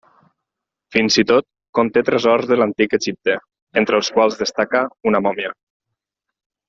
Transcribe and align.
Fins 0.95 1.17
i 1.21 1.23
tot, 1.31 1.45
conté 1.79 2.03
tresors 2.07 2.47
de 2.53 2.57
l'antic 2.61 2.97
Egipte, 2.99 3.37
entre 3.83 4.01
els 4.01 4.11
quals 4.17 4.39
destaca 4.41 4.83
una 5.13 5.23
mòmia. 5.29 5.53